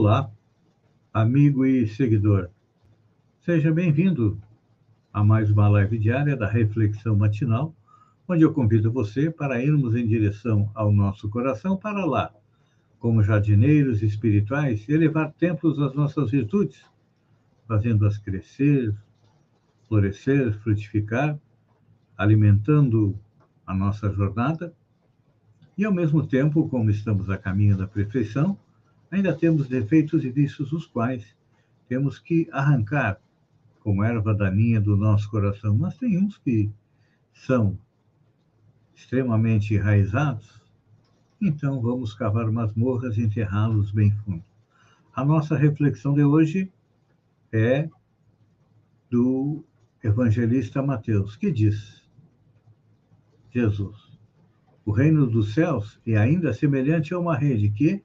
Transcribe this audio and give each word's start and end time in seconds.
Olá, 0.00 0.30
amigo 1.12 1.66
e 1.66 1.88
seguidor. 1.88 2.50
Seja 3.40 3.72
bem-vindo 3.72 4.40
a 5.12 5.24
mais 5.24 5.50
uma 5.50 5.66
live 5.66 5.98
diária 5.98 6.36
da 6.36 6.46
Reflexão 6.46 7.16
Matinal, 7.16 7.74
onde 8.28 8.44
eu 8.44 8.54
convido 8.54 8.92
você 8.92 9.28
para 9.28 9.60
irmos 9.60 9.96
em 9.96 10.06
direção 10.06 10.70
ao 10.72 10.92
nosso 10.92 11.28
coração 11.28 11.76
para 11.76 12.04
lá, 12.04 12.32
como 13.00 13.24
jardineiros 13.24 14.00
espirituais, 14.00 14.88
elevar 14.88 15.32
templos 15.32 15.80
às 15.80 15.92
nossas 15.92 16.30
virtudes, 16.30 16.80
fazendo-as 17.66 18.18
crescer, 18.18 18.94
florescer, 19.88 20.52
frutificar, 20.60 21.36
alimentando 22.16 23.18
a 23.66 23.74
nossa 23.74 24.08
jornada 24.12 24.72
e, 25.76 25.84
ao 25.84 25.92
mesmo 25.92 26.24
tempo, 26.24 26.68
como 26.68 26.88
estamos 26.88 27.28
a 27.28 27.36
caminho 27.36 27.76
da 27.76 27.88
perfeição, 27.88 28.56
ainda 29.10 29.34
temos 29.34 29.68
defeitos 29.68 30.24
e 30.24 30.30
vícios 30.30 30.72
os 30.72 30.86
quais 30.86 31.36
temos 31.88 32.18
que 32.18 32.48
arrancar 32.52 33.20
como 33.80 34.04
erva 34.04 34.34
daninha 34.34 34.80
do 34.80 34.96
nosso 34.96 35.30
coração, 35.30 35.76
mas 35.76 35.96
tem 35.96 36.18
uns 36.18 36.36
que 36.36 36.70
são 37.32 37.78
extremamente 38.94 39.74
enraizados, 39.74 40.60
então 41.40 41.80
vamos 41.80 42.12
cavar 42.12 42.50
masmorras 42.50 43.16
e 43.16 43.22
enterrá-los 43.22 43.92
bem 43.92 44.10
fundo. 44.10 44.44
A 45.14 45.24
nossa 45.24 45.56
reflexão 45.56 46.14
de 46.14 46.24
hoje 46.24 46.70
é 47.52 47.88
do 49.08 49.64
evangelista 50.02 50.82
Mateus, 50.82 51.36
que 51.36 51.50
diz: 51.50 52.02
Jesus, 53.50 54.18
o 54.84 54.90
reino 54.90 55.26
dos 55.26 55.54
céus 55.54 56.00
é 56.06 56.16
ainda 56.16 56.52
semelhante 56.52 57.14
a 57.14 57.18
uma 57.18 57.36
rede 57.36 57.70
que, 57.70 58.02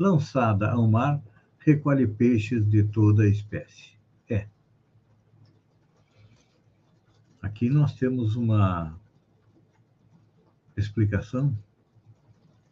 lançada 0.00 0.70
ao 0.70 0.88
mar, 0.88 1.22
recolhe 1.58 2.06
peixes 2.06 2.66
de 2.66 2.82
toda 2.82 3.28
espécie. 3.28 3.90
É. 4.30 4.48
Aqui 7.42 7.68
nós 7.68 7.94
temos 7.94 8.34
uma 8.34 8.98
explicação 10.74 11.54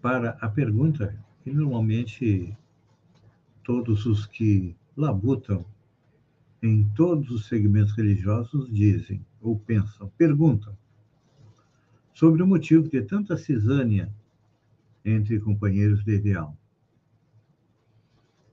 para 0.00 0.30
a 0.40 0.48
pergunta 0.48 1.22
que 1.44 1.50
normalmente 1.50 2.56
todos 3.62 4.06
os 4.06 4.24
que 4.24 4.74
labutam 4.96 5.66
em 6.62 6.88
todos 6.96 7.30
os 7.30 7.46
segmentos 7.46 7.92
religiosos 7.92 8.72
dizem 8.72 9.24
ou 9.42 9.58
pensam, 9.58 10.10
perguntam 10.16 10.74
sobre 12.14 12.42
o 12.42 12.46
motivo 12.46 12.88
de 12.88 13.02
tanta 13.02 13.36
cisânia 13.36 14.10
entre 15.04 15.38
companheiros 15.38 16.02
de 16.02 16.14
ideal 16.14 16.56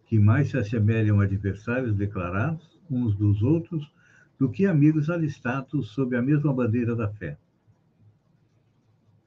que 0.06 0.20
mais 0.20 0.50
se 0.50 0.58
assemelham 0.58 1.20
adversários 1.20 1.96
declarados 1.96 2.80
uns 2.90 3.16
dos 3.16 3.42
outros 3.42 3.92
do 4.38 4.50
que 4.50 4.66
amigos 4.66 5.10
alistados 5.10 5.90
sob 5.90 6.16
a 6.16 6.22
mesma 6.22 6.54
bandeira 6.54 6.96
da 6.96 7.10
fé. 7.10 7.38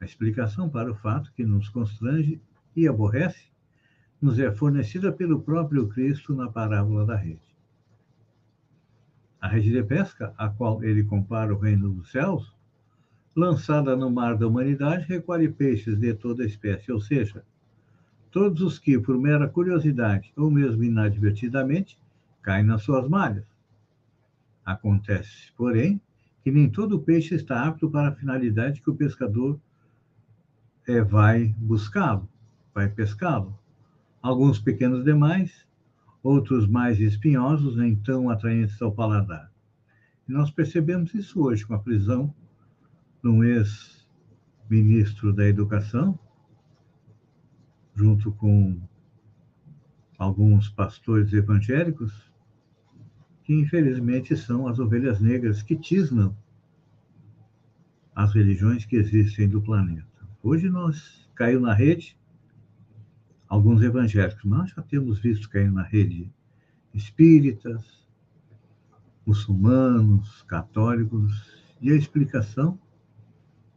A 0.01 0.05
explicação 0.05 0.69
para 0.69 0.91
o 0.91 0.95
fato 0.95 1.33
que 1.33 1.45
nos 1.45 1.69
constrange 1.69 2.41
e 2.77 2.87
aborrece 2.87 3.49
nos 4.21 4.39
é 4.39 4.51
fornecida 4.51 5.13
pelo 5.13 5.41
próprio 5.41 5.89
Cristo 5.89 6.35
na 6.35 6.51
parábola 6.51 7.05
da 7.05 7.17
rede. 7.17 7.41
A 9.41 9.49
rede 9.49 9.71
de 9.71 9.83
pesca, 9.83 10.35
a 10.37 10.49
qual 10.49 10.83
ele 10.83 11.05
compara 11.05 11.55
o 11.55 11.59
reino 11.59 11.91
dos 11.91 12.11
céus, 12.11 12.53
lançada 13.35 13.97
no 13.97 14.11
mar 14.11 14.37
da 14.37 14.47
humanidade, 14.47 15.07
recolhe 15.07 15.49
peixes 15.49 15.97
de 15.97 16.13
toda 16.15 16.45
espécie, 16.45 16.91
ou 16.91 17.01
seja, 17.01 17.45
todos 18.31 18.63
os 18.63 18.79
que, 18.79 18.99
por 18.99 19.19
mera 19.19 19.49
curiosidade 19.49 20.33
ou 20.37 20.51
mesmo 20.51 20.85
inadvertidamente, 20.85 21.99
caem 22.43 22.65
nas 22.65 22.83
suas 22.83 23.09
malhas. 23.09 23.47
Acontece, 24.65 25.53
porém, 25.57 26.01
que 26.43 26.51
nem 26.51 26.69
todo 26.69 27.01
peixe 27.01 27.35
está 27.35 27.67
apto 27.67 27.91
para 27.91 28.09
a 28.09 28.15
finalidade 28.15 28.81
que 28.81 28.91
o 28.91 28.95
pescador 28.95 29.59
é, 30.87 31.03
vai 31.03 31.55
buscá-lo, 31.59 32.29
vai 32.75 32.89
pescá-lo. 32.89 33.59
Alguns 34.23 34.59
pequenos 34.59 35.05
demais, 35.05 35.67
outros 36.23 36.67
mais 36.67 37.01
espinhosos, 37.01 37.77
nem 37.77 37.95
tão 37.97 38.31
atraentes 38.31 38.81
ao 38.81 38.93
paladar. 38.93 39.51
E 40.29 40.33
nós 40.33 40.51
percebemos 40.51 41.15
isso 41.15 41.41
hoje 41.43 41.67
com 41.67 41.75
a 41.75 41.79
prisão 41.79 42.35
de 43.23 43.29
um 43.29 43.43
ex-ministro 43.45 45.33
da 45.33 45.47
Educação, 45.47 46.19
junto 47.99 48.31
com 48.31 48.81
alguns 50.17 50.69
pastores 50.69 51.33
evangélicos, 51.33 52.33
que 53.43 53.53
infelizmente 53.53 54.37
são 54.37 54.69
as 54.69 54.79
ovelhas 54.79 55.21
negras 55.21 55.63
que 55.63 55.75
tisnam 55.75 56.37
as 58.15 58.33
religiões 58.33 58.85
que 58.85 58.95
existem 58.95 59.49
do 59.49 59.61
planeta. 59.61 60.07
Hoje 60.41 60.71
nós 60.71 61.29
caiu 61.35 61.61
na 61.61 61.75
rede 61.75 62.17
alguns 63.49 63.83
evangélicos, 63.83 64.45
nós 64.45 64.71
já 64.71 64.81
temos 64.83 65.19
visto 65.19 65.51
cair 65.51 65.73
na 65.73 65.83
rede 65.83 66.33
espíritas, 66.95 68.07
muçulmanos, 69.27 70.43
católicos, 70.43 71.53
e 71.81 71.91
a 71.91 71.97
explicação 71.97 72.79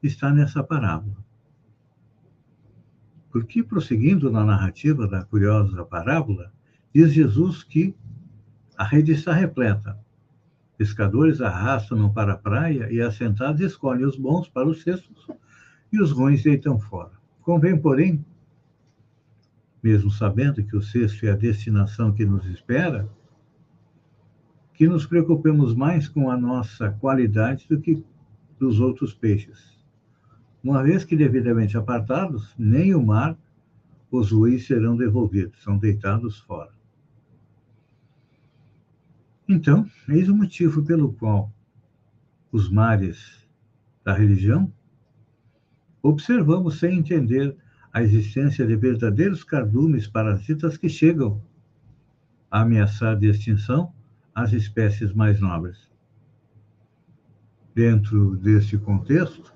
está 0.04 0.32
nessa 0.32 0.64
parábola. 0.64 1.31
Porque, 3.32 3.64
prosseguindo 3.64 4.30
na 4.30 4.44
narrativa 4.44 5.08
da 5.08 5.24
curiosa 5.24 5.86
parábola, 5.86 6.52
diz 6.94 7.14
Jesus 7.14 7.64
que 7.64 7.96
a 8.78 8.84
rede 8.84 9.14
está 9.14 9.32
repleta. 9.32 9.98
Pescadores 10.78 11.40
arrastam 11.40 12.12
para 12.12 12.34
a 12.34 12.38
praia 12.38 12.92
e, 12.92 13.00
assentados, 13.00 13.62
escolhem 13.62 14.06
os 14.06 14.18
bons 14.18 14.50
para 14.50 14.68
os 14.68 14.82
cestos 14.82 15.28
e 15.94 16.02
os 16.02 16.12
ruins 16.12 16.44
deitam 16.44 16.80
fora. 16.80 17.12
Convém, 17.42 17.80
porém, 17.80 18.26
mesmo 19.82 20.12
sabendo 20.12 20.64
que 20.64 20.76
o 20.76 20.82
cesto 20.82 21.26
é 21.26 21.32
a 21.32 21.36
destinação 21.36 22.12
que 22.12 22.26
nos 22.26 22.46
espera, 22.46 23.08
que 24.74 24.88
nos 24.88 25.06
preocupemos 25.06 25.74
mais 25.74 26.08
com 26.08 26.30
a 26.30 26.38
nossa 26.38 26.90
qualidade 26.90 27.68
do 27.70 27.80
que 27.80 28.04
dos 28.60 28.80
outros 28.80 29.14
peixes 29.14 29.81
uma 30.64 30.84
vez 30.84 31.04
que 31.04 31.16
devidamente 31.16 31.78
apartados, 31.78 32.54
nem 32.58 32.94
o 32.94 33.04
mar 33.04 33.38
os 34.12 34.32
ruins 34.32 34.68
serão 34.68 34.96
devolvidos, 34.96 35.64
são 35.64 35.78
deitados 35.78 36.40
fora. 36.40 36.72
Então, 39.48 39.90
eis 40.08 40.30
o 40.30 40.36
motivo 40.36 40.84
pelo 40.84 41.14
qual 41.14 41.52
os 42.52 42.70
mares 42.70 43.48
da 44.04 44.14
religião 44.14 44.72
observamos 46.02 46.80
sem 46.80 46.98
entender 46.98 47.56
a 47.94 48.02
existência 48.02 48.66
de 48.66 48.76
verdadeiros 48.76 49.44
cardumes 49.44 50.08
parasitas 50.08 50.78
que 50.78 50.90
chegam 50.90 51.42
a 52.50 52.62
ameaçar 52.62 53.18
de 53.18 53.28
extinção 53.28 53.94
as 54.34 54.54
espécies 54.54 55.14
mais 55.14 55.40
nobres. 55.40 55.90
Dentro 57.74 58.36
deste 58.38 58.78
contexto, 58.78 59.54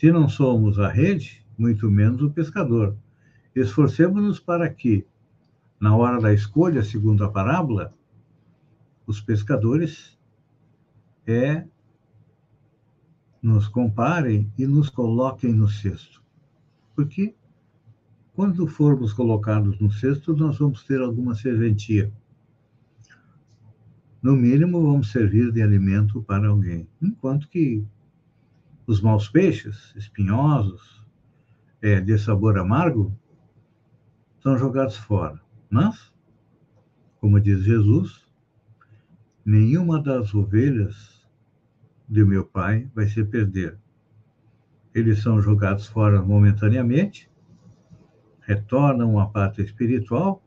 se 0.00 0.10
não 0.10 0.30
somos 0.30 0.78
a 0.78 0.88
rede, 0.88 1.44
muito 1.58 1.90
menos 1.90 2.22
o 2.22 2.30
pescador. 2.30 2.96
Esforcemos-nos 3.54 4.40
para 4.40 4.66
que, 4.66 5.06
na 5.78 5.94
hora 5.94 6.18
da 6.18 6.32
escolha, 6.32 6.82
segundo 6.82 7.22
a 7.22 7.28
parábola, 7.30 7.94
os 9.06 9.20
pescadores 9.20 10.18
é 11.26 11.66
nos 13.42 13.68
comparem 13.68 14.50
e 14.56 14.66
nos 14.66 14.88
coloquem 14.88 15.52
no 15.52 15.68
cesto. 15.68 16.22
Porque 16.96 17.34
quando 18.32 18.66
formos 18.66 19.12
colocados 19.12 19.78
no 19.80 19.92
cesto, 19.92 20.34
nós 20.34 20.56
vamos 20.56 20.82
ter 20.82 21.02
alguma 21.02 21.34
serventia. 21.34 22.10
No 24.22 24.34
mínimo, 24.34 24.80
vamos 24.80 25.12
servir 25.12 25.52
de 25.52 25.60
alimento 25.60 26.22
para 26.22 26.48
alguém. 26.48 26.88
Enquanto 27.02 27.46
que 27.50 27.84
os 28.90 29.00
maus 29.00 29.28
peixes, 29.28 29.94
espinhosos, 29.94 31.00
é 31.80 32.00
de 32.00 32.18
sabor 32.18 32.58
amargo, 32.58 33.16
são 34.42 34.58
jogados 34.58 34.96
fora. 34.96 35.40
Mas, 35.70 36.12
como 37.20 37.40
diz 37.40 37.62
Jesus, 37.62 38.26
nenhuma 39.44 40.02
das 40.02 40.34
ovelhas 40.34 41.24
de 42.08 42.24
meu 42.24 42.44
Pai 42.44 42.90
vai 42.92 43.06
se 43.06 43.22
perder. 43.22 43.78
Eles 44.92 45.22
são 45.22 45.40
jogados 45.40 45.86
fora 45.86 46.20
momentaneamente, 46.20 47.30
retornam 48.40 49.20
à 49.20 49.26
parte 49.28 49.62
espiritual 49.62 50.42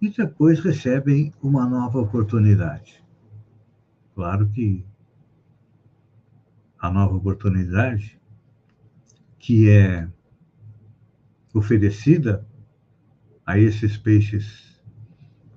e 0.00 0.10
depois 0.10 0.60
recebem 0.60 1.32
uma 1.42 1.68
nova 1.68 1.98
oportunidade. 1.98 3.04
Claro 4.14 4.48
que 4.50 4.86
a 6.86 6.90
nova 6.90 7.16
oportunidade 7.16 8.20
que 9.38 9.68
é 9.68 10.08
oferecida 11.52 12.46
a 13.44 13.58
esses 13.58 13.96
peixes 13.96 14.80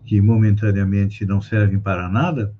que 0.05 0.19
momentaneamente 0.21 1.25
não 1.25 1.39
servem 1.39 1.79
para 1.79 2.09
nada, 2.09 2.55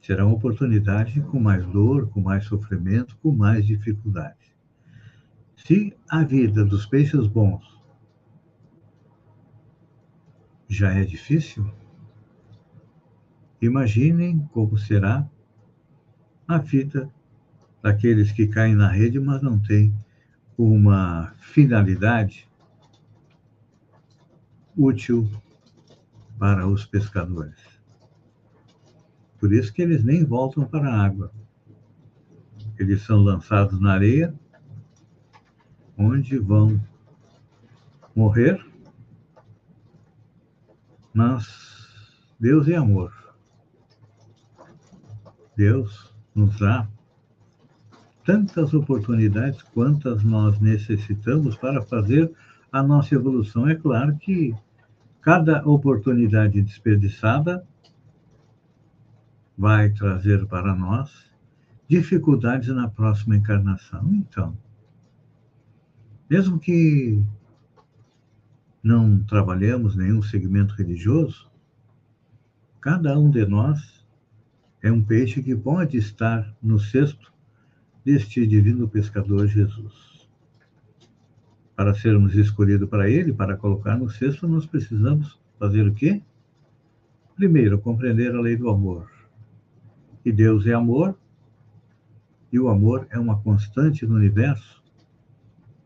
será 0.00 0.24
uma 0.24 0.34
oportunidade 0.34 1.20
com 1.20 1.38
mais 1.38 1.66
dor, 1.66 2.08
com 2.08 2.20
mais 2.20 2.44
sofrimento, 2.44 3.16
com 3.18 3.30
mais 3.30 3.66
dificuldade. 3.66 4.56
Se 5.56 5.94
a 6.08 6.24
vida 6.24 6.64
dos 6.64 6.86
peixes 6.86 7.26
bons 7.26 7.62
já 10.66 10.94
é 10.94 11.04
difícil, 11.04 11.70
imaginem 13.60 14.48
como 14.52 14.78
será 14.78 15.28
a 16.48 16.56
vida 16.56 17.10
daqueles 17.82 18.32
que 18.32 18.46
caem 18.48 18.74
na 18.74 18.88
rede, 18.88 19.20
mas 19.20 19.42
não 19.42 19.58
têm 19.58 19.94
uma 20.56 21.34
finalidade 21.38 22.48
útil 24.74 25.30
para 26.38 26.66
os 26.66 26.86
pescadores. 26.86 27.60
Por 29.38 29.52
isso 29.52 29.72
que 29.72 29.82
eles 29.82 30.02
nem 30.02 30.24
voltam 30.24 30.64
para 30.64 30.88
a 30.88 31.04
água. 31.04 31.30
Eles 32.78 33.02
são 33.02 33.18
lançados 33.18 33.78
na 33.78 33.92
areia, 33.92 34.34
onde 35.96 36.38
vão 36.38 36.80
morrer, 38.14 38.64
mas 41.12 41.46
Deus 42.38 42.68
é 42.68 42.76
amor. 42.76 43.12
Deus 45.56 46.07
nos 46.38 46.58
dá 46.58 46.88
tantas 48.24 48.72
oportunidades 48.72 49.60
quantas 49.74 50.22
nós 50.22 50.60
necessitamos 50.60 51.56
para 51.56 51.82
fazer 51.82 52.32
a 52.70 52.82
nossa 52.82 53.14
evolução. 53.14 53.68
É 53.68 53.74
claro 53.74 54.16
que 54.18 54.54
cada 55.20 55.66
oportunidade 55.66 56.62
desperdiçada 56.62 57.66
vai 59.56 59.90
trazer 59.90 60.46
para 60.46 60.74
nós 60.74 61.10
dificuldades 61.88 62.68
na 62.68 62.86
próxima 62.86 63.34
encarnação. 63.34 64.08
Então, 64.12 64.56
mesmo 66.30 66.58
que 66.58 67.20
não 68.82 69.18
trabalhemos 69.24 69.96
nenhum 69.96 70.22
segmento 70.22 70.74
religioso, 70.74 71.50
cada 72.80 73.18
um 73.18 73.28
de 73.28 73.44
nós 73.44 73.97
é 74.82 74.90
um 74.92 75.02
peixe 75.02 75.42
que 75.42 75.54
pode 75.56 75.96
estar 75.96 76.54
no 76.62 76.78
cesto 76.78 77.32
deste 78.04 78.46
divino 78.46 78.88
pescador 78.88 79.46
Jesus. 79.46 80.28
Para 81.74 81.94
sermos 81.94 82.34
escolhidos 82.34 82.88
para 82.88 83.08
ele, 83.08 83.32
para 83.32 83.56
colocar 83.56 83.96
no 83.96 84.08
cesto, 84.08 84.48
nós 84.48 84.66
precisamos 84.66 85.38
fazer 85.58 85.86
o 85.86 85.94
quê? 85.94 86.22
Primeiro, 87.36 87.78
compreender 87.78 88.34
a 88.34 88.40
lei 88.40 88.56
do 88.56 88.68
amor 88.68 89.08
que 90.28 90.32
Deus 90.32 90.66
é 90.66 90.74
amor 90.74 91.16
e 92.52 92.60
o 92.60 92.68
amor 92.68 93.06
é 93.10 93.18
uma 93.18 93.38
constante 93.40 94.06
no 94.06 94.16
universo. 94.16 94.82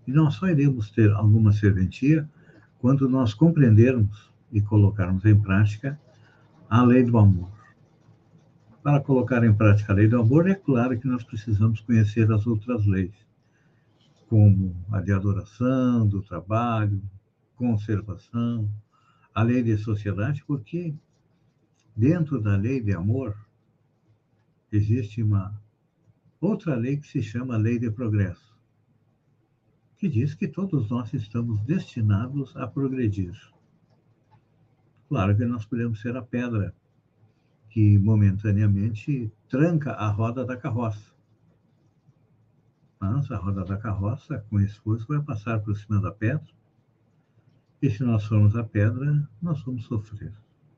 E 0.04 0.10
nós 0.10 0.34
só 0.34 0.48
iremos 0.48 0.90
ter 0.90 1.12
alguma 1.12 1.52
serventia 1.52 2.28
quando 2.80 3.08
nós 3.08 3.34
compreendermos 3.34 4.32
e 4.50 4.60
colocarmos 4.60 5.24
em 5.24 5.40
prática 5.40 5.96
a 6.68 6.82
lei 6.82 7.04
do 7.04 7.16
amor. 7.18 7.61
Para 8.82 9.00
colocar 9.00 9.44
em 9.44 9.54
prática 9.54 9.92
a 9.92 9.96
lei 9.96 10.08
do 10.08 10.18
amor, 10.18 10.48
é 10.48 10.56
claro 10.56 10.98
que 10.98 11.06
nós 11.06 11.22
precisamos 11.22 11.80
conhecer 11.80 12.30
as 12.32 12.48
outras 12.48 12.84
leis, 12.84 13.14
como 14.28 14.74
a 14.90 15.00
de 15.00 15.12
adoração, 15.12 16.04
do 16.08 16.20
trabalho, 16.20 17.00
conservação, 17.54 18.68
a 19.32 19.42
lei 19.44 19.62
de 19.62 19.76
sociedade, 19.76 20.42
porque 20.44 20.92
dentro 21.94 22.40
da 22.40 22.56
lei 22.56 22.80
de 22.80 22.92
amor 22.92 23.36
existe 24.72 25.22
uma 25.22 25.56
outra 26.40 26.74
lei 26.74 26.96
que 26.96 27.06
se 27.06 27.22
chama 27.22 27.56
Lei 27.56 27.78
de 27.78 27.88
Progresso, 27.88 28.52
que 29.96 30.08
diz 30.08 30.34
que 30.34 30.48
todos 30.48 30.90
nós 30.90 31.14
estamos 31.14 31.60
destinados 31.60 32.56
a 32.56 32.66
progredir. 32.66 33.32
Claro 35.08 35.36
que 35.36 35.44
nós 35.44 35.64
podemos 35.64 36.00
ser 36.00 36.16
a 36.16 36.22
pedra 36.22 36.74
que 37.72 37.98
momentaneamente 37.98 39.32
tranca 39.48 39.92
a 39.92 40.08
roda 40.10 40.44
da 40.44 40.56
carroça. 40.56 41.12
Mas 43.00 43.30
a 43.30 43.36
roda 43.36 43.64
da 43.64 43.76
carroça, 43.76 44.44
com 44.48 44.60
esforço, 44.60 45.08
vai 45.08 45.20
passar 45.20 45.58
por 45.60 45.76
cima 45.76 46.00
da 46.00 46.12
pedra. 46.12 46.46
E 47.80 47.90
se 47.90 48.04
nós 48.04 48.24
formos 48.26 48.54
a 48.54 48.62
pedra, 48.62 49.28
nós 49.40 49.60
vamos 49.62 49.84
sofrer. 49.86 50.32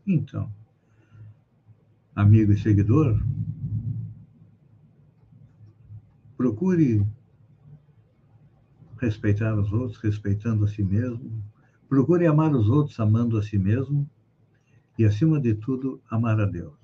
Então, 0.06 0.50
amigo 2.14 2.52
e 2.52 2.58
seguidor, 2.58 3.20
Procure 6.36 7.06
respeitar 9.00 9.56
os 9.58 9.72
outros, 9.72 9.98
respeitando 9.98 10.64
a 10.64 10.68
si 10.68 10.82
mesmo. 10.82 11.42
Procure 11.88 12.26
amar 12.26 12.54
os 12.54 12.68
outros, 12.68 12.98
amando 12.98 13.38
a 13.38 13.42
si 13.42 13.56
mesmo. 13.56 14.08
E, 14.98 15.04
acima 15.04 15.40
de 15.40 15.54
tudo, 15.54 16.00
amar 16.10 16.40
a 16.40 16.44
Deus. 16.44 16.83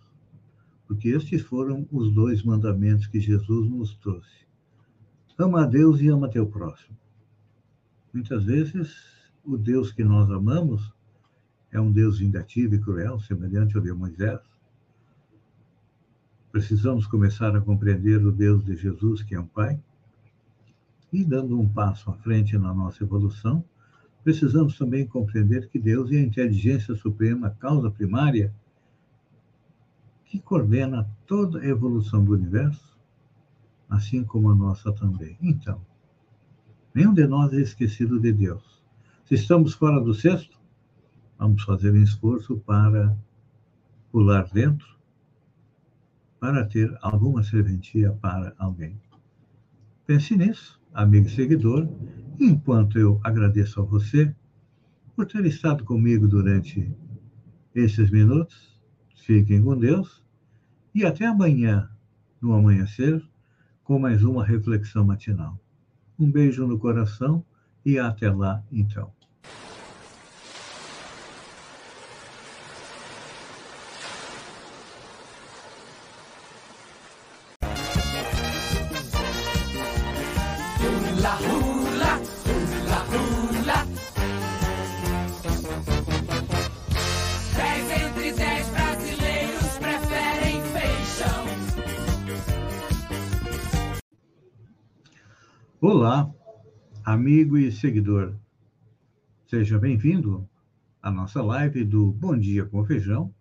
Porque 0.90 1.10
estes 1.10 1.42
foram 1.42 1.86
os 1.92 2.10
dois 2.10 2.42
mandamentos 2.42 3.06
que 3.06 3.20
Jesus 3.20 3.70
nos 3.70 3.94
trouxe. 3.98 4.44
Ama 5.38 5.62
a 5.62 5.64
Deus 5.64 6.00
e 6.00 6.08
ama 6.08 6.28
teu 6.28 6.48
próximo. 6.48 6.98
Muitas 8.12 8.42
vezes, 8.42 8.92
o 9.44 9.56
Deus 9.56 9.92
que 9.92 10.02
nós 10.02 10.28
amamos 10.32 10.92
é 11.70 11.80
um 11.80 11.92
Deus 11.92 12.18
vingativo 12.18 12.74
e 12.74 12.80
cruel, 12.80 13.20
semelhante 13.20 13.76
ao 13.76 13.82
de 13.84 13.92
Moisés. 13.92 14.40
Precisamos 16.50 17.06
começar 17.06 17.54
a 17.54 17.60
compreender 17.60 18.26
o 18.26 18.32
Deus 18.32 18.64
de 18.64 18.74
Jesus, 18.74 19.22
que 19.22 19.36
é 19.36 19.40
um 19.40 19.46
Pai, 19.46 19.80
e 21.12 21.24
dando 21.24 21.56
um 21.60 21.68
passo 21.68 22.10
à 22.10 22.14
frente 22.14 22.58
na 22.58 22.74
nossa 22.74 23.04
evolução, 23.04 23.64
precisamos 24.24 24.76
também 24.76 25.06
compreender 25.06 25.68
que 25.68 25.78
Deus 25.78 26.10
é 26.10 26.16
a 26.16 26.22
inteligência 26.22 26.96
suprema, 26.96 27.46
a 27.46 27.50
causa 27.50 27.92
primária, 27.92 28.52
que 30.30 30.38
coordena 30.38 31.10
toda 31.26 31.58
a 31.58 31.66
evolução 31.66 32.24
do 32.24 32.32
universo, 32.32 32.96
assim 33.88 34.22
como 34.22 34.48
a 34.48 34.54
nossa 34.54 34.92
também. 34.92 35.36
Então, 35.42 35.84
nenhum 36.94 37.12
de 37.12 37.26
nós 37.26 37.52
é 37.52 37.60
esquecido 37.60 38.20
de 38.20 38.32
Deus. 38.32 38.80
Se 39.24 39.34
estamos 39.34 39.74
fora 39.74 40.00
do 40.00 40.14
cesto, 40.14 40.56
vamos 41.36 41.64
fazer 41.64 41.92
um 41.92 42.02
esforço 42.02 42.56
para 42.58 43.16
pular 44.12 44.48
dentro 44.52 44.86
para 46.38 46.64
ter 46.64 46.96
alguma 47.02 47.42
serventia 47.42 48.12
para 48.12 48.54
alguém. 48.56 48.98
Pense 50.06 50.36
nisso, 50.36 50.80
amigo 50.94 51.26
e 51.26 51.30
seguidor, 51.30 51.88
enquanto 52.38 52.98
eu 53.00 53.20
agradeço 53.24 53.80
a 53.80 53.84
você 53.84 54.32
por 55.16 55.26
ter 55.26 55.44
estado 55.44 55.84
comigo 55.84 56.28
durante 56.28 56.90
esses 57.74 58.10
minutos. 58.10 58.69
Fiquem 59.30 59.62
com 59.62 59.78
Deus 59.78 60.24
e 60.92 61.06
até 61.06 61.24
amanhã, 61.24 61.88
no 62.42 62.52
amanhecer, 62.52 63.24
com 63.84 63.96
mais 63.96 64.24
uma 64.24 64.44
reflexão 64.44 65.04
matinal. 65.04 65.56
Um 66.18 66.28
beijo 66.28 66.66
no 66.66 66.80
coração 66.80 67.44
e 67.86 67.96
até 67.96 68.28
lá, 68.28 68.60
então. 68.72 69.12
Olá, 96.00 96.34
amigo 97.04 97.58
e 97.58 97.70
seguidor. 97.70 98.34
Seja 99.46 99.78
bem-vindo 99.78 100.48
à 101.02 101.10
nossa 101.10 101.42
live 101.42 101.84
do 101.84 102.10
Bom 102.10 102.38
Dia 102.38 102.64
com 102.64 102.82
Feijão, 102.82 103.34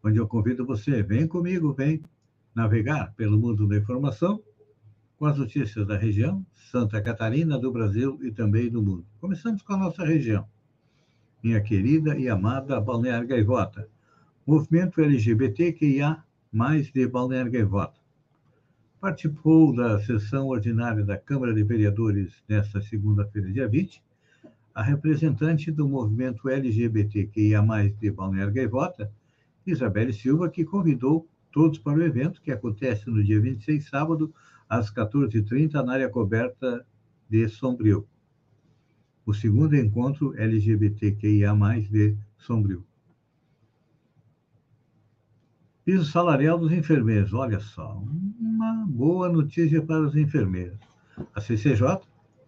onde 0.00 0.16
eu 0.16 0.28
convido 0.28 0.64
você, 0.64 1.02
vem 1.02 1.26
comigo, 1.26 1.72
vem 1.72 2.00
navegar 2.54 3.12
pelo 3.16 3.36
mundo 3.36 3.66
da 3.66 3.76
informação 3.76 4.40
com 5.18 5.26
as 5.26 5.36
notícias 5.36 5.84
da 5.84 5.96
região, 5.96 6.46
Santa 6.70 7.02
Catarina, 7.02 7.58
do 7.58 7.72
Brasil 7.72 8.20
e 8.22 8.30
também 8.30 8.70
do 8.70 8.80
mundo. 8.80 9.04
Começamos 9.20 9.60
com 9.60 9.72
a 9.72 9.78
nossa 9.78 10.04
região. 10.04 10.46
Minha 11.42 11.60
querida 11.60 12.16
e 12.16 12.28
amada 12.28 12.80
Balneário 12.80 13.26
Gaivota, 13.26 13.88
movimento 14.46 15.00
LGBTQIA, 15.00 16.22
mais 16.52 16.92
de 16.92 17.04
Balneário 17.08 17.50
Gaivota 17.50 17.99
participou 19.00 19.74
da 19.74 19.98
sessão 20.00 20.48
ordinária 20.48 21.02
da 21.02 21.16
Câmara 21.16 21.54
de 21.54 21.64
Vereadores 21.64 22.34
nesta 22.46 22.82
segunda-feira, 22.82 23.50
dia 23.50 23.66
20, 23.66 24.02
a 24.74 24.82
representante 24.82 25.70
do 25.70 25.88
movimento 25.88 26.50
LGBTQIA+, 26.50 27.62
de 27.98 28.10
Balneário 28.10 28.52
Gaivota, 28.52 29.10
Isabelle 29.66 30.12
Silva, 30.12 30.50
que 30.50 30.66
convidou 30.66 31.26
todos 31.50 31.78
para 31.78 31.98
o 31.98 32.02
evento, 32.02 32.42
que 32.42 32.52
acontece 32.52 33.08
no 33.08 33.24
dia 33.24 33.40
26, 33.40 33.88
sábado, 33.88 34.34
às 34.68 34.92
14h30, 34.92 35.82
na 35.82 35.94
área 35.94 36.08
coberta 36.10 36.84
de 37.28 37.48
Sombrio. 37.48 38.06
O 39.24 39.32
segundo 39.32 39.74
encontro 39.76 40.34
LGBTQIA+, 40.36 41.54
de 41.90 42.16
Sombrio. 42.36 42.84
Piso 45.82 46.04
salarial 46.04 46.58
dos 46.58 46.72
enfermeiros. 46.72 47.32
Olha 47.32 47.58
só, 47.58 48.02
uma 48.38 48.84
boa 48.86 49.30
notícia 49.30 49.80
para 49.80 50.02
os 50.02 50.14
enfermeiros. 50.14 50.78
A 51.34 51.40
CCJ, 51.40 52.00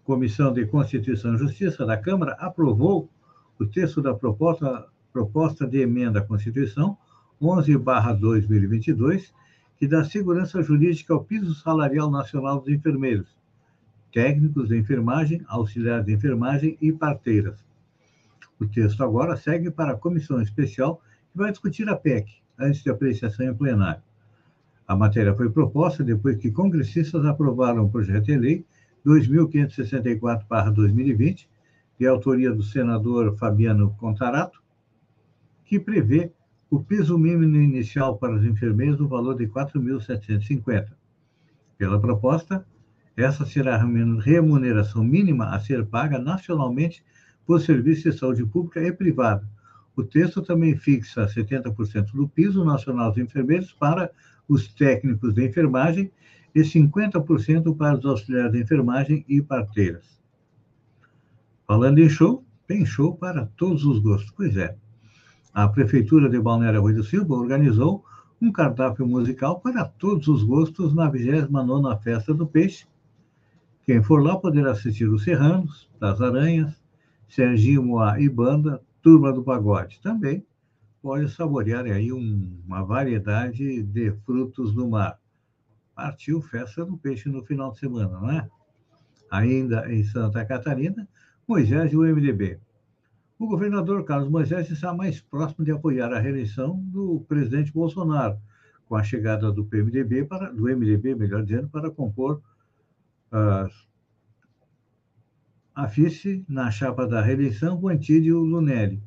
Comissão 0.05 0.53
de 0.53 0.67
Constituição 0.67 1.35
e 1.35 1.39
Justiça 1.39 1.87
da 1.87 1.97
Câmara, 1.97 2.33
aprovou 2.33 3.09
o 3.59 3.65
texto 3.65 4.03
da 4.03 4.13
proposta, 4.15 4.87
proposta 5.13 5.67
de 5.67 5.81
emenda 5.81 6.19
à 6.19 6.23
Constituição 6.23 6.99
11/2022, 7.41 9.33
que 9.79 9.89
dá 9.89 10.05
segurança 10.05 10.63
jurídica 10.63 11.15
ao 11.15 11.25
piso 11.25 11.55
salarial 11.55 12.11
nacional 12.11 12.61
dos 12.61 12.69
enfermeiros, 12.69 13.35
técnicos 14.13 14.69
de 14.69 14.79
enfermagem, 14.79 15.43
auxiliares 15.49 16.05
de 16.05 16.13
enfermagem 16.13 16.77
e 16.83 16.93
parteiras. 16.93 17.65
O 18.61 18.67
texto 18.67 19.03
agora 19.03 19.39
segue 19.39 19.71
para 19.71 19.93
a 19.93 19.97
comissão 19.99 20.41
especial 20.43 21.01
que 21.33 21.39
vai 21.39 21.51
discutir 21.51 21.89
a 21.89 21.97
PEC, 21.97 22.42
antes 22.63 22.83
de 22.83 22.91
apreciação 22.91 23.47
em 23.47 23.55
plenário. 23.55 24.03
A 24.87 24.95
matéria 24.97 25.35
foi 25.35 25.51
proposta 25.51 26.05
depois 26.05 26.37
que 26.37 26.51
congressistas 26.51 27.25
aprovaram 27.25 27.85
o 27.85 27.91
projeto 27.91 28.27
de 28.27 28.37
lei 28.37 28.67
2564-2020, 29.07 31.47
de 31.99 32.07
autoria 32.07 32.53
do 32.53 32.63
senador 32.63 33.37
Fabiano 33.37 33.95
Contarato, 33.99 34.63
que 35.65 35.79
prevê 35.79 36.33
o 36.71 36.83
piso 36.83 37.19
mínimo 37.19 37.57
inicial 37.57 38.17
para 38.17 38.35
os 38.35 38.43
enfermeiros 38.45 38.99
no 38.99 39.07
valor 39.09 39.37
de 39.37 39.45
R$ 39.45 39.51
4.750. 39.51 40.89
Pela 41.77 42.01
proposta, 42.01 42.65
essa 43.17 43.45
será 43.45 43.77
a 43.77 43.85
remuneração 44.21 45.05
mínima 45.05 45.55
a 45.55 45.61
ser 45.61 45.85
paga 45.85 46.19
nacionalmente 46.19 47.05
por 47.47 47.61
serviços 47.61 48.15
de 48.15 48.19
saúde 48.19 48.47
pública 48.47 48.83
e 48.83 48.91
privada, 48.93 49.47
o 49.97 50.03
texto 50.03 50.43
também 50.43 50.77
fixa 50.77 51.27
70% 51.27 52.13
do 52.13 52.29
piso 52.29 52.65
nacional 52.65 53.11
dos 53.11 53.19
enfermeiros 53.19 53.73
para 53.73 54.11
os 54.49 54.69
técnicos 54.69 55.35
de 55.35 55.47
enfermagem 55.47 56.11
e 56.55 56.61
50% 56.61 57.77
para 57.77 57.99
os 57.99 58.05
auxiliares 58.05 58.53
de 58.53 58.63
enfermagem 58.63 59.25
e 59.29 59.41
parteiras. 59.43 60.21
Falando 61.67 61.99
em 61.99 62.09
show, 62.09 62.45
tem 62.67 62.85
show 62.85 63.15
para 63.17 63.47
todos 63.57 63.85
os 63.85 63.99
gostos. 63.99 64.33
Pois 64.37 64.57
é, 64.57 64.77
a 65.53 65.69
Prefeitura 65.69 66.29
de 66.29 66.41
Balneário 66.41 66.81
Rui 66.81 66.95
do 66.95 67.05
Silva 67.05 67.35
organizou 67.35 68.05
um 68.41 68.51
cardápio 68.51 69.07
musical 69.07 69.61
para 69.61 69.85
todos 69.85 70.27
os 70.29 70.43
gostos 70.43 70.95
na 70.95 71.11
29ª 71.11 72.03
Festa 72.03 72.35
do 72.35 72.47
Peixe. 72.47 72.87
Quem 73.85 74.03
for 74.03 74.23
lá 74.23 74.37
poderá 74.37 74.73
assistir 74.73 75.09
os 75.09 75.23
Serranos, 75.23 75.89
das 76.01 76.21
Aranhas, 76.21 76.83
Serginho 77.29 77.83
Moá 77.83 78.21
e 78.21 78.29
Banda, 78.29 78.83
Turma 79.03 79.33
do 79.33 79.43
Pagode. 79.43 80.01
Também 80.01 80.47
pode 81.03 81.29
saborear 81.31 81.85
aí 81.85 82.13
um, 82.13 82.63
uma 82.65 82.85
variedade 82.85 83.83
de 83.83 84.13
frutos 84.25 84.73
do 84.73 84.89
mar. 84.89 85.19
Partiu 85.95 86.41
Festa 86.41 86.87
do 86.87 86.97
Peixe 86.97 87.29
no 87.29 87.45
final 87.45 87.73
de 87.73 87.81
semana, 87.81 88.21
não 88.21 88.31
é? 88.31 88.49
Ainda 89.31 89.93
em 89.93 90.05
Santa 90.05 90.45
Catarina, 90.45 91.09
Moisés 91.47 91.93
e 91.93 91.97
o 91.97 92.03
MDB. 92.03 92.61
O 93.39 93.49
governador 93.49 94.05
Carlos 94.05 94.31
Moisés 94.31 94.71
está 94.71 94.95
mais 94.95 95.21
próximo 95.21 95.65
de 95.65 95.73
apoiar 95.73 96.13
a 96.13 96.21
reeleição 96.21 96.79
do 96.79 97.25
presidente 97.27 97.73
Bolsonaro, 97.73 98.39
com 98.87 98.95
a 98.95 99.03
chegada 99.03 99.51
do 99.51 99.65
PMDB 99.65 100.25
para, 100.25 100.53
do 100.53 100.65
MDB, 100.65 101.17
melhor 101.17 101.43
dizendo, 101.43 101.69
para 101.69 101.91
compor 101.91 102.41
uh, 103.33 103.69
a 105.75 105.87
vice 105.87 106.45
na 106.49 106.71
chapa 106.71 107.07
da 107.07 107.23
reeleição 107.23 107.81
com 107.81 107.89
Antídio 107.89 108.39
Lunelli. 108.41 109.03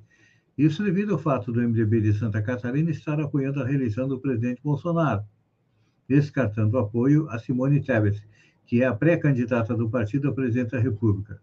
Isso 0.58 0.84
devido 0.84 1.14
ao 1.14 1.20
fato 1.20 1.52
do 1.52 1.62
MDB 1.62 2.02
de 2.02 2.14
Santa 2.14 2.42
Catarina 2.42 2.90
estar 2.90 3.20
apoiando 3.20 3.62
a 3.62 3.66
reeleição 3.66 4.08
do 4.08 4.20
presidente 4.20 4.62
Bolsonaro, 4.64 5.24
descartando 6.08 6.76
o 6.76 6.80
apoio 6.80 7.30
a 7.30 7.38
Simone 7.38 7.84
Tebet, 7.84 8.24
que 8.66 8.82
é 8.82 8.88
a 8.88 8.96
pré-candidata 8.96 9.76
do 9.76 9.90
partido 9.90 10.28
a 10.28 10.34
presidente 10.34 10.72
da 10.72 10.80
República. 10.80 11.40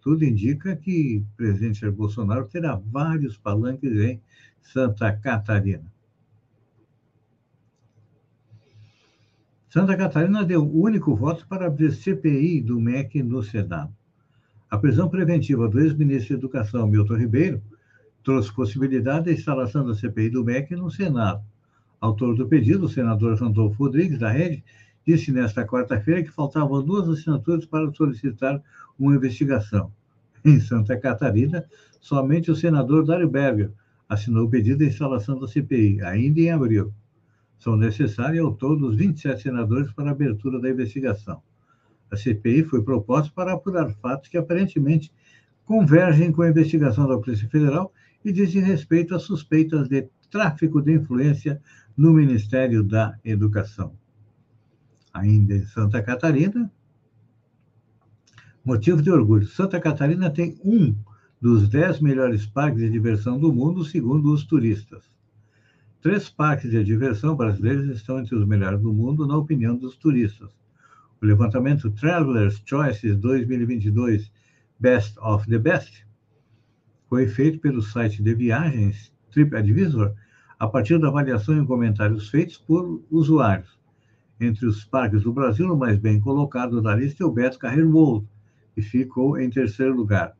Tudo 0.00 0.24
indica 0.24 0.74
que 0.74 1.18
o 1.18 1.36
presidente 1.36 1.80
Jair 1.80 1.92
Bolsonaro 1.92 2.46
terá 2.46 2.74
vários 2.74 3.36
palanques 3.36 3.92
em 3.92 4.22
Santa 4.62 5.12
Catarina. 5.12 5.92
Santa 9.68 9.96
Catarina 9.96 10.44
deu 10.44 10.64
o 10.64 10.82
único 10.82 11.14
voto 11.14 11.46
para 11.46 11.66
abrir 11.66 11.92
CPI 11.92 12.62
do 12.62 12.80
MEC 12.80 13.22
no 13.22 13.42
Senado. 13.42 13.94
A 14.72 14.78
prisão 14.78 15.06
preventiva 15.06 15.68
do 15.68 15.78
ex-ministro 15.80 16.30
da 16.30 16.38
Educação, 16.38 16.86
Milton 16.86 17.16
Ribeiro, 17.16 17.62
trouxe 18.24 18.50
possibilidade 18.54 19.26
da 19.26 19.32
instalação 19.32 19.84
da 19.84 19.94
CPI 19.94 20.30
do 20.30 20.42
MEC 20.42 20.74
no 20.74 20.90
Senado. 20.90 21.44
Autor 22.00 22.34
do 22.34 22.48
pedido, 22.48 22.86
o 22.86 22.88
senador 22.88 23.38
Randolfo 23.38 23.84
Rodrigues, 23.84 24.18
da 24.18 24.30
Rede, 24.30 24.64
disse 25.06 25.30
nesta 25.30 25.66
quarta-feira 25.66 26.22
que 26.22 26.30
faltavam 26.30 26.82
duas 26.82 27.06
assinaturas 27.06 27.66
para 27.66 27.92
solicitar 27.92 28.62
uma 28.98 29.14
investigação. 29.14 29.92
Em 30.42 30.58
Santa 30.58 30.96
Catarina, 30.96 31.66
somente 32.00 32.50
o 32.50 32.56
senador 32.56 33.04
Dário 33.04 33.28
Berger 33.28 33.70
assinou 34.08 34.46
o 34.46 34.50
pedido 34.50 34.78
de 34.78 34.86
instalação 34.86 35.38
da 35.38 35.46
CPI, 35.46 36.00
ainda 36.00 36.40
em 36.40 36.50
abril. 36.50 36.90
São 37.58 37.76
necessários 37.76 38.42
ao 38.42 38.54
todo 38.54 38.88
os 38.88 38.96
27 38.96 39.42
senadores 39.42 39.92
para 39.92 40.08
a 40.08 40.12
abertura 40.12 40.58
da 40.58 40.70
investigação. 40.70 41.42
A 42.12 42.16
CPI 42.16 42.64
foi 42.64 42.82
proposta 42.82 43.32
para 43.34 43.54
apurar 43.54 43.90
fatos 43.94 44.28
que 44.28 44.36
aparentemente 44.36 45.10
convergem 45.64 46.30
com 46.30 46.42
a 46.42 46.50
investigação 46.50 47.08
da 47.08 47.16
Polícia 47.16 47.48
Federal 47.48 47.90
e 48.22 48.30
dizem 48.30 48.60
respeito 48.62 49.14
a 49.14 49.18
suspeitas 49.18 49.88
de 49.88 50.06
tráfico 50.30 50.82
de 50.82 50.92
influência 50.92 51.58
no 51.96 52.12
Ministério 52.12 52.82
da 52.84 53.18
Educação. 53.24 53.94
Ainda 55.14 55.54
em 55.54 55.64
Santa 55.64 56.02
Catarina, 56.02 56.70
motivo 58.62 59.00
de 59.00 59.10
orgulho: 59.10 59.46
Santa 59.46 59.80
Catarina 59.80 60.28
tem 60.28 60.58
um 60.62 60.94
dos 61.40 61.66
dez 61.66 61.98
melhores 61.98 62.44
parques 62.44 62.82
de 62.82 62.90
diversão 62.90 63.38
do 63.38 63.50
mundo, 63.50 63.86
segundo 63.86 64.30
os 64.34 64.44
turistas. 64.44 65.10
Três 66.02 66.28
parques 66.28 66.70
de 66.70 66.84
diversão 66.84 67.34
brasileiros 67.34 67.88
estão 67.88 68.20
entre 68.20 68.34
os 68.34 68.46
melhores 68.46 68.82
do 68.82 68.92
mundo, 68.92 69.26
na 69.26 69.36
opinião 69.36 69.74
dos 69.74 69.96
turistas. 69.96 70.50
O 71.22 71.26
levantamento 71.26 71.88
Travelers 71.88 72.60
Choices 72.66 73.16
2022 73.16 74.32
Best 74.80 75.16
of 75.20 75.48
the 75.48 75.56
Best 75.56 76.04
foi 77.08 77.28
feito 77.28 77.60
pelo 77.60 77.80
site 77.80 78.20
de 78.20 78.34
viagens 78.34 79.14
TripAdvisor 79.30 80.14
a 80.58 80.66
partir 80.66 80.98
da 80.98 81.06
avaliação 81.06 81.62
e 81.62 81.64
comentários 81.64 82.28
feitos 82.28 82.58
por 82.58 83.00
usuários. 83.08 83.78
Entre 84.40 84.66
os 84.66 84.84
parques 84.84 85.22
do 85.22 85.32
Brasil, 85.32 85.72
o 85.72 85.78
mais 85.78 85.96
bem 85.96 86.18
colocado 86.18 86.82
da 86.82 86.96
lista 86.96 87.22
é 87.22 87.26
o 87.26 87.30
Beto 87.30 87.56
Carreiro 87.56 87.92
World, 87.92 88.26
que 88.74 88.82
ficou 88.82 89.38
em 89.38 89.48
terceiro 89.48 89.94
lugar. 89.94 90.36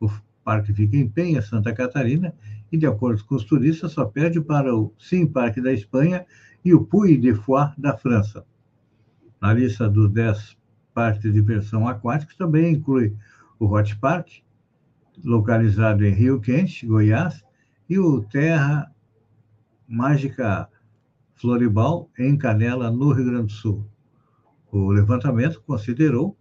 O 0.00 0.08
parque 0.42 0.72
fica 0.72 0.96
em 0.96 1.06
Penha, 1.06 1.42
Santa 1.42 1.74
Catarina, 1.74 2.34
e, 2.72 2.78
de 2.78 2.86
acordo 2.86 3.22
com 3.24 3.34
os 3.34 3.44
turistas, 3.44 3.92
só 3.92 4.06
perde 4.06 4.40
para 4.40 4.74
o 4.74 4.90
Sim 4.98 5.26
Parque 5.26 5.60
da 5.60 5.70
Espanha 5.70 6.24
e 6.64 6.72
o 6.72 6.82
Puy 6.82 7.18
de 7.18 7.34
Foix 7.34 7.74
da 7.76 7.94
França. 7.94 8.42
Na 9.44 9.52
lista 9.52 9.90
dos 9.90 10.10
10 10.10 10.56
parques 10.94 11.20
de 11.20 11.30
diversão 11.30 11.86
aquática 11.86 12.32
também 12.38 12.72
inclui 12.72 13.14
o 13.58 13.66
Hot 13.66 13.94
Park, 13.96 14.38
localizado 15.22 16.02
em 16.02 16.14
Rio 16.14 16.40
Quente, 16.40 16.86
Goiás, 16.86 17.44
e 17.86 17.98
o 17.98 18.22
Terra 18.22 18.90
Mágica 19.86 20.66
Floribal, 21.34 22.08
em 22.18 22.38
Canela, 22.38 22.90
no 22.90 23.12
Rio 23.12 23.26
Grande 23.26 23.48
do 23.48 23.52
Sul. 23.52 23.86
O 24.72 24.90
levantamento 24.90 25.62
considerou 25.66 26.34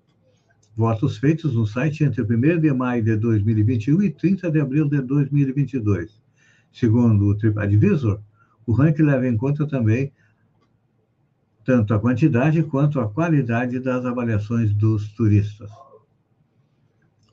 Votos 0.73 1.17
feitos 1.17 1.55
no 1.55 1.67
site 1.67 2.05
entre 2.05 2.21
1 2.21 2.61
de 2.61 2.71
maio 2.71 3.03
de 3.03 3.17
2021 3.17 4.01
e 4.01 4.11
30 4.11 4.49
de 4.49 4.61
abril 4.61 4.87
de 4.87 5.01
2022. 5.01 6.21
Segundo 6.71 7.25
o 7.25 7.35
TripAdvisor, 7.35 8.21
o 8.65 8.71
ranking 8.71 9.03
leva 9.03 9.27
em 9.27 9.35
conta 9.35 9.67
também 9.67 10.09
tanto 11.63 11.93
a 11.93 11.99
quantidade 11.99 12.61
quanto 12.63 12.99
a 12.99 13.09
qualidade 13.09 13.79
das 13.79 14.05
avaliações 14.05 14.73
dos 14.73 15.09
turistas. 15.13 15.71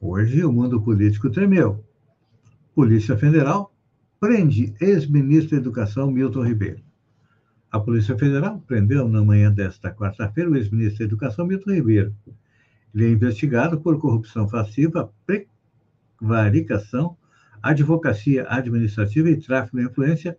Hoje, 0.00 0.44
o 0.44 0.52
mundo 0.52 0.80
político 0.80 1.28
tremeu. 1.30 1.84
Polícia 2.74 3.16
Federal 3.16 3.74
prende 4.18 4.74
ex-ministro 4.80 5.50
da 5.50 5.56
Educação 5.56 6.10
Milton 6.10 6.44
Ribeiro. 6.44 6.82
A 7.70 7.78
Polícia 7.78 8.16
Federal 8.16 8.62
prendeu 8.66 9.08
na 9.08 9.22
manhã 9.22 9.52
desta 9.52 9.92
quarta-feira 9.92 10.50
o 10.50 10.56
ex-ministro 10.56 10.98
da 10.98 11.04
Educação 11.04 11.46
Milton 11.46 11.72
Ribeiro. 11.72 12.14
Ele 12.94 13.06
é 13.06 13.10
investigado 13.10 13.80
por 13.80 13.98
corrupção 14.00 14.48
passiva, 14.48 15.12
prevaricação, 16.18 17.16
advocacia 17.62 18.46
administrativa 18.48 19.30
e 19.30 19.36
tráfico 19.36 19.76
de 19.76 19.84
influência 19.84 20.36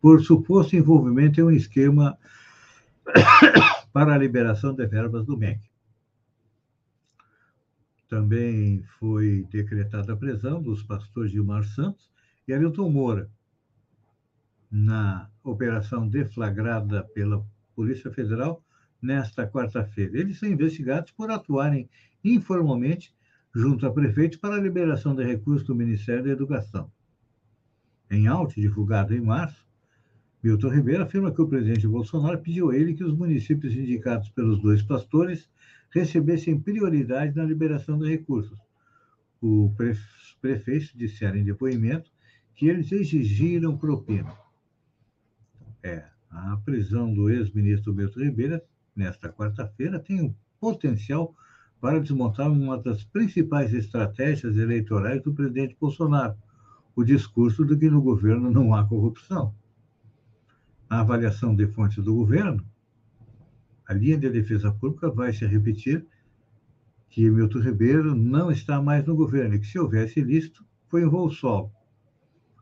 por 0.00 0.22
suposto 0.22 0.76
envolvimento 0.76 1.40
em 1.40 1.44
um 1.44 1.50
esquema 1.50 2.18
para 3.92 4.14
a 4.14 4.18
liberação 4.18 4.74
de 4.74 4.86
verbas 4.86 5.24
do 5.24 5.36
MEC. 5.36 5.60
Também 8.08 8.82
foi 8.98 9.46
decretada 9.50 10.12
a 10.12 10.16
prisão 10.16 10.62
dos 10.62 10.82
pastores 10.82 11.32
Gilmar 11.32 11.64
Santos 11.64 12.10
e 12.46 12.52
Ailton 12.52 12.90
Moura, 12.90 13.30
na 14.70 15.30
operação 15.42 16.08
deflagrada 16.08 17.04
pela 17.14 17.44
Polícia 17.74 18.10
Federal 18.10 18.62
nesta 19.00 19.46
quarta-feira. 19.46 20.18
Eles 20.18 20.38
são 20.38 20.48
investigados 20.48 21.12
por 21.12 21.30
atuarem 21.30 21.88
informalmente 22.24 23.14
junto 23.54 23.86
a 23.86 23.92
prefeitos 23.92 24.38
para 24.38 24.56
a 24.56 24.60
liberação 24.60 25.14
de 25.14 25.22
recursos 25.22 25.66
do 25.66 25.74
Ministério 25.74 26.24
da 26.24 26.30
Educação. 26.30 26.90
Em 28.10 28.26
auto 28.26 28.60
divulgado 28.60 29.14
em 29.14 29.20
março, 29.20 29.63
Milton 30.44 30.68
Ribeiro 30.68 31.02
afirma 31.02 31.32
que 31.32 31.40
o 31.40 31.48
presidente 31.48 31.88
Bolsonaro 31.88 32.38
pediu 32.38 32.68
a 32.68 32.76
ele 32.76 32.92
que 32.92 33.02
os 33.02 33.16
municípios 33.16 33.72
indicados 33.72 34.28
pelos 34.28 34.60
dois 34.60 34.82
pastores 34.82 35.48
recebessem 35.88 36.60
prioridade 36.60 37.34
na 37.34 37.44
liberação 37.44 37.98
de 37.98 38.10
recursos. 38.10 38.58
Os 39.40 39.72
prefeitos 40.42 40.92
disseram 40.94 41.38
em 41.38 41.44
depoimento 41.44 42.10
que 42.54 42.68
eles 42.68 42.92
exigiram 42.92 43.78
propina. 43.78 44.36
É, 45.82 46.04
a 46.28 46.58
prisão 46.58 47.14
do 47.14 47.30
ex-ministro 47.30 47.94
Milton 47.94 48.20
Ribeiro, 48.20 48.60
nesta 48.94 49.30
quarta-feira, 49.30 49.98
tem 49.98 50.20
o 50.20 50.36
potencial 50.60 51.34
para 51.80 51.98
desmontar 51.98 52.52
uma 52.52 52.76
das 52.76 53.02
principais 53.02 53.72
estratégias 53.72 54.58
eleitorais 54.58 55.22
do 55.22 55.32
presidente 55.32 55.74
Bolsonaro, 55.80 56.36
o 56.94 57.02
discurso 57.02 57.64
de 57.64 57.78
que 57.78 57.88
no 57.88 58.02
governo 58.02 58.50
não 58.50 58.74
há 58.74 58.86
corrupção 58.86 59.54
a 60.88 61.00
avaliação 61.00 61.54
de 61.54 61.66
fontes 61.66 62.02
do 62.02 62.14
governo, 62.14 62.64
a 63.86 63.92
linha 63.92 64.16
de 64.16 64.30
defesa 64.30 64.72
pública 64.72 65.10
vai 65.10 65.32
se 65.32 65.44
repetir 65.46 66.06
que 67.10 67.30
Milton 67.30 67.60
Ribeiro 67.60 68.14
não 68.14 68.50
está 68.50 68.80
mais 68.82 69.04
no 69.04 69.14
governo 69.14 69.54
e 69.54 69.58
que, 69.58 69.66
se 69.66 69.78
houvesse 69.78 70.20
ilícito, 70.20 70.64
foi 70.88 71.04
um 71.04 71.10
voo 71.10 71.30
solo. 71.30 71.70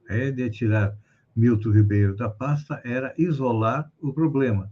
A 0.08 0.14
ideia 0.14 0.50
de 0.50 0.50
tirar 0.50 0.96
Milton 1.34 1.70
Ribeiro 1.70 2.14
da 2.14 2.28
pasta 2.28 2.80
era 2.84 3.14
isolar 3.16 3.90
o 4.00 4.12
problema. 4.12 4.70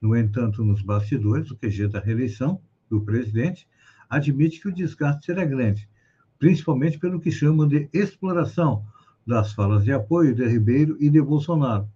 No 0.00 0.14
entanto, 0.14 0.64
nos 0.64 0.82
bastidores, 0.82 1.50
o 1.50 1.56
QG 1.56 1.88
da 1.88 1.98
reeleição 1.98 2.60
do 2.88 3.00
presidente 3.00 3.66
admite 4.08 4.60
que 4.60 4.68
o 4.68 4.74
desgaste 4.74 5.26
será 5.26 5.44
grande, 5.44 5.88
principalmente 6.38 6.98
pelo 6.98 7.20
que 7.20 7.30
chamam 7.30 7.66
de 7.66 7.88
exploração 7.92 8.84
das 9.26 9.52
falas 9.52 9.84
de 9.84 9.92
apoio 9.92 10.34
de 10.34 10.46
Ribeiro 10.46 10.96
e 11.00 11.10
de 11.10 11.20
Bolsonaro, 11.20 11.88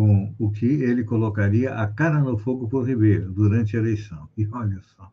com 0.00 0.34
o 0.38 0.50
que 0.50 0.64
ele 0.64 1.04
colocaria 1.04 1.74
a 1.74 1.86
cara 1.86 2.20
no 2.20 2.38
fogo 2.38 2.66
por 2.66 2.88
Ribeiro 2.88 3.30
durante 3.30 3.76
a 3.76 3.80
eleição. 3.80 4.30
E 4.34 4.48
olha 4.50 4.80
só, 4.80 5.12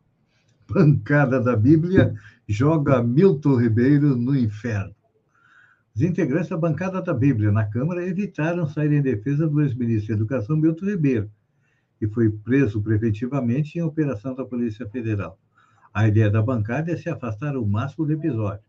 pancada 0.66 1.38
da 1.38 1.54
Bíblia 1.54 2.14
joga 2.48 3.02
Milton 3.02 3.56
Ribeiro 3.56 4.16
no 4.16 4.34
inferno. 4.34 4.94
Os 5.94 6.00
integrantes 6.00 6.48
da 6.48 6.56
bancada 6.56 7.02
da 7.02 7.12
Bíblia 7.12 7.52
na 7.52 7.66
Câmara 7.66 8.02
evitaram 8.02 8.66
sair 8.66 8.90
em 8.92 9.02
defesa 9.02 9.46
do 9.46 9.60
ex-ministro 9.60 10.08
da 10.08 10.22
Educação, 10.22 10.56
Milton 10.56 10.86
Ribeiro, 10.86 11.30
que 11.98 12.08
foi 12.08 12.30
preso 12.30 12.80
preventivamente 12.80 13.78
em 13.78 13.82
operação 13.82 14.34
da 14.34 14.46
Polícia 14.46 14.88
Federal. 14.88 15.38
A 15.92 16.08
ideia 16.08 16.30
da 16.30 16.40
bancada 16.40 16.90
é 16.90 16.96
se 16.96 17.10
afastar 17.10 17.58
o 17.58 17.66
máximo 17.66 18.06
do 18.06 18.14
episódio. 18.14 18.64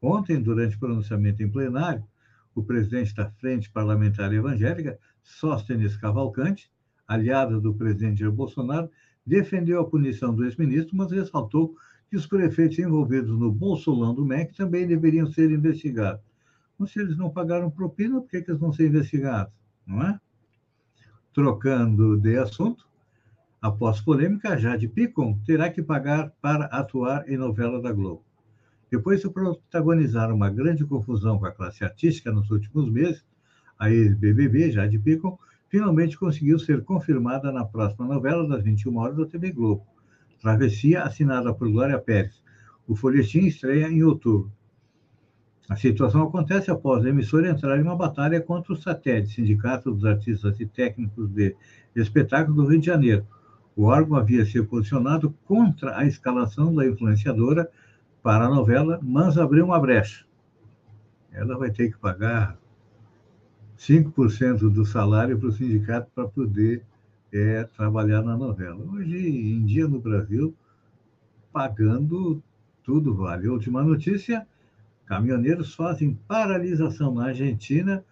Ontem, 0.00 0.40
durante 0.40 0.76
o 0.76 0.78
pronunciamento 0.78 1.42
em 1.42 1.50
plenário, 1.50 2.04
o 2.54 2.62
presidente 2.62 3.14
da 3.14 3.30
Frente 3.30 3.70
Parlamentar 3.70 4.32
Evangélica, 4.32 4.98
Sóstenes 5.22 5.96
Cavalcante, 5.96 6.70
aliado 7.06 7.60
do 7.60 7.74
presidente 7.74 8.20
Jair 8.20 8.32
Bolsonaro, 8.32 8.90
defendeu 9.24 9.80
a 9.80 9.88
punição 9.88 10.34
do 10.34 10.44
ex-ministro, 10.44 10.96
mas 10.96 11.12
ressaltou 11.12 11.74
que 12.08 12.16
os 12.16 12.26
prefeitos 12.26 12.78
envolvidos 12.78 13.38
no 13.38 13.52
bolsolão 13.52 14.14
do 14.14 14.24
MEC 14.24 14.54
também 14.56 14.86
deveriam 14.86 15.26
ser 15.26 15.50
investigados. 15.50 16.22
Mas 16.76 16.90
se 16.90 17.00
eles 17.00 17.16
não 17.16 17.30
pagaram 17.30 17.70
propina, 17.70 18.20
por 18.20 18.28
que, 18.28 18.42
que 18.42 18.50
eles 18.50 18.60
vão 18.60 18.72
ser 18.72 18.88
investigados? 18.88 19.52
Não 19.86 20.02
é? 20.02 20.20
Trocando 21.32 22.18
de 22.18 22.36
assunto, 22.36 22.88
após 23.62 24.00
polêmica, 24.00 24.58
Jade 24.58 24.88
Picon 24.88 25.38
terá 25.46 25.70
que 25.70 25.82
pagar 25.82 26.32
para 26.40 26.64
atuar 26.66 27.28
em 27.28 27.36
novela 27.36 27.80
da 27.80 27.92
Globo. 27.92 28.24
Depois 28.90 29.20
de 29.20 29.30
protagonizar 29.30 30.34
uma 30.34 30.50
grande 30.50 30.84
confusão 30.84 31.38
com 31.38 31.46
a 31.46 31.52
classe 31.52 31.84
artística 31.84 32.32
nos 32.32 32.50
últimos 32.50 32.90
meses, 32.90 33.24
a 33.78 33.90
ex-BBB, 33.90 34.72
Jade 34.72 34.98
Picon, 34.98 35.38
finalmente 35.68 36.18
conseguiu 36.18 36.58
ser 36.58 36.82
confirmada 36.82 37.52
na 37.52 37.64
próxima 37.64 38.06
novela 38.06 38.46
das 38.48 38.64
21 38.64 38.96
horas 38.98 39.16
da 39.16 39.26
TV 39.26 39.52
Globo, 39.52 39.86
Travessia, 40.40 41.02
assinada 41.02 41.54
por 41.54 41.70
Glória 41.70 41.98
Pérez. 41.98 42.42
O 42.88 42.96
folhetim 42.96 43.46
estreia 43.46 43.86
em 43.86 44.02
outubro. 44.02 44.50
A 45.68 45.76
situação 45.76 46.24
acontece 46.24 46.68
após 46.68 47.04
a 47.04 47.08
emissora 47.08 47.48
entrar 47.48 47.78
em 47.78 47.82
uma 47.82 47.94
batalha 47.94 48.40
contra 48.40 48.72
o 48.72 48.76
SATED, 48.76 49.32
Sindicato 49.32 49.92
dos 49.92 50.04
Artistas 50.04 50.58
e 50.58 50.66
Técnicos 50.66 51.30
de 51.30 51.54
Espetáculo 51.94 52.56
do 52.56 52.68
Rio 52.68 52.80
de 52.80 52.86
Janeiro. 52.86 53.24
O 53.76 53.84
órgão 53.84 54.16
havia 54.16 54.44
se 54.44 54.60
posicionado 54.64 55.30
contra 55.44 55.96
a 55.96 56.04
escalação 56.04 56.74
da 56.74 56.84
influenciadora 56.84 57.70
para 58.22 58.46
a 58.46 58.50
novela, 58.50 58.98
mas 59.02 59.38
abriu 59.38 59.64
uma 59.64 59.80
brecha. 59.80 60.24
Ela 61.32 61.56
vai 61.56 61.70
ter 61.70 61.90
que 61.90 61.98
pagar 61.98 62.58
5% 63.78 64.70
do 64.70 64.84
salário 64.84 65.38
para 65.38 65.48
o 65.48 65.52
sindicato 65.52 66.10
para 66.14 66.28
poder 66.28 66.84
é, 67.32 67.64
trabalhar 67.64 68.22
na 68.22 68.36
novela. 68.36 68.84
Hoje 68.92 69.16
em 69.16 69.64
dia, 69.64 69.88
no 69.88 70.00
Brasil, 70.00 70.54
pagando 71.52 72.42
tudo 72.82 73.14
vale. 73.14 73.48
Última 73.48 73.82
notícia: 73.82 74.46
caminhoneiros 75.06 75.74
fazem 75.74 76.18
paralisação 76.28 77.14
na 77.14 77.26
Argentina 77.26 78.04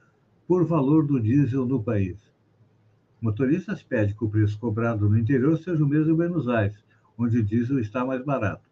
por 0.47 0.65
valor 0.65 1.07
do 1.07 1.21
diesel 1.21 1.67
no 1.67 1.83
país. 1.83 2.17
Motoristas 3.21 3.83
pedem 3.83 4.15
que 4.15 4.25
o 4.25 4.31
preço 4.31 4.59
cobrado 4.59 5.09
no 5.09 5.19
interior 5.19 5.59
seja 5.59 5.85
o 5.85 5.89
mesmo 5.89 6.13
em 6.13 6.17
Buenos 6.17 6.49
Aires, 6.49 6.79
onde 7.19 7.39
o 7.39 7.45
diesel 7.45 7.81
está 7.81 8.05
mais 8.05 8.25
barato. 8.25 8.68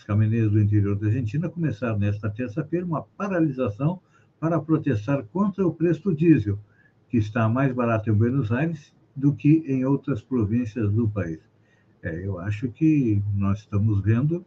Os 0.00 0.04
caminhoneiros 0.04 0.50
do 0.52 0.58
interior 0.58 0.96
da 0.96 1.08
Argentina 1.08 1.46
começaram 1.46 1.98
nesta 1.98 2.30
terça-feira 2.30 2.86
uma 2.86 3.02
paralisação 3.02 4.00
para 4.40 4.58
protestar 4.58 5.22
contra 5.24 5.66
o 5.66 5.74
preço 5.74 6.04
do 6.04 6.14
diesel, 6.14 6.58
que 7.10 7.18
está 7.18 7.46
mais 7.50 7.70
barato 7.74 8.08
em 8.08 8.14
Buenos 8.14 8.50
Aires 8.50 8.94
do 9.14 9.34
que 9.34 9.62
em 9.66 9.84
outras 9.84 10.22
províncias 10.22 10.90
do 10.90 11.06
país. 11.06 11.38
É, 12.02 12.26
eu 12.26 12.38
acho 12.38 12.70
que 12.70 13.22
nós 13.34 13.58
estamos 13.58 14.00
vendo 14.00 14.42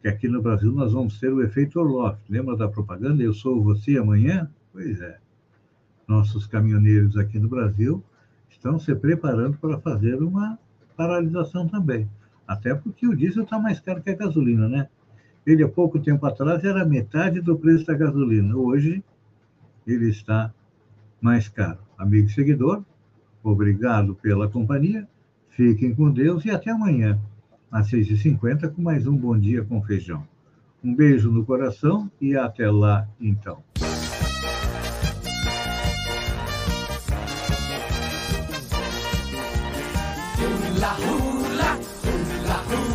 que 0.00 0.08
aqui 0.08 0.26
no 0.26 0.40
Brasil 0.40 0.72
nós 0.72 0.94
vamos 0.94 1.20
ter 1.20 1.30
o 1.30 1.42
efeito 1.42 1.78
Orloff. 1.78 2.18
Lembra 2.30 2.56
da 2.56 2.68
propaganda? 2.68 3.22
Eu 3.22 3.34
sou 3.34 3.62
você 3.62 3.98
amanhã? 3.98 4.50
Pois 4.72 5.02
é. 5.02 5.18
Nossos 6.08 6.46
caminhoneiros 6.46 7.18
aqui 7.18 7.38
no 7.38 7.46
Brasil 7.46 8.02
estão 8.48 8.78
se 8.78 8.94
preparando 8.94 9.58
para 9.58 9.78
fazer 9.80 10.22
uma 10.22 10.58
paralisação 10.96 11.68
também. 11.68 12.08
Até 12.52 12.74
porque 12.74 13.08
o 13.08 13.16
diesel 13.16 13.44
está 13.44 13.58
mais 13.58 13.80
caro 13.80 14.02
que 14.02 14.10
a 14.10 14.14
gasolina, 14.14 14.68
né? 14.68 14.86
Ele, 15.46 15.62
há 15.62 15.68
pouco 15.68 15.98
tempo 15.98 16.26
atrás, 16.26 16.62
era 16.62 16.84
metade 16.84 17.40
do 17.40 17.56
preço 17.56 17.86
da 17.86 17.94
gasolina. 17.94 18.54
Hoje, 18.54 19.02
ele 19.86 20.10
está 20.10 20.52
mais 21.18 21.48
caro. 21.48 21.78
Amigo 21.96 22.28
seguidor, 22.28 22.84
obrigado 23.42 24.14
pela 24.16 24.48
companhia. 24.48 25.08
Fiquem 25.48 25.94
com 25.94 26.10
Deus 26.10 26.44
e 26.44 26.50
até 26.50 26.70
amanhã, 26.70 27.18
às 27.70 27.90
6h50, 27.90 28.70
com 28.70 28.82
mais 28.82 29.06
um 29.06 29.16
Bom 29.16 29.38
Dia 29.38 29.64
com 29.64 29.82
Feijão. 29.82 30.26
Um 30.84 30.94
beijo 30.94 31.30
no 31.30 31.46
coração 31.46 32.10
e 32.20 32.36
até 32.36 32.70
lá, 32.70 33.08
então. 33.18 33.62
La 40.78 41.21